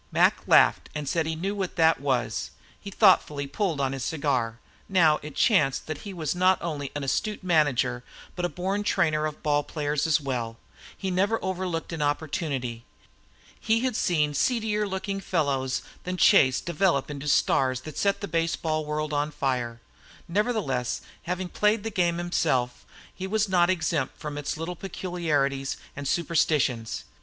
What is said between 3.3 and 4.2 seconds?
pulled on his